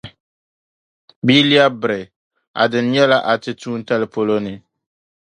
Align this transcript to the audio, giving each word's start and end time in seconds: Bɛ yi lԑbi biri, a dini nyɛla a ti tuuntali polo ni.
Bɛ 1.25 1.31
yi 1.37 1.43
lԑbi 1.49 1.77
biri, 1.79 1.99
a 2.61 2.63
dini 2.71 2.89
nyɛla 2.93 3.17
a 3.31 3.33
ti 3.43 3.51
tuuntali 3.59 4.07
polo 4.13 4.35
ni. 4.45 4.53